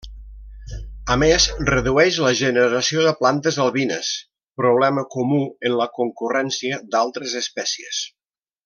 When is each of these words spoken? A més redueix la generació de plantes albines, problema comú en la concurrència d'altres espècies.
A 1.15 1.17
més 1.23 1.45
redueix 1.69 2.17
la 2.27 2.31
generació 2.39 3.03
de 3.09 3.13
plantes 3.19 3.61
albines, 3.67 4.11
problema 4.63 5.07
comú 5.17 5.41
en 5.71 5.77
la 5.83 5.89
concurrència 6.01 6.85
d'altres 6.97 7.39
espècies. 7.47 8.03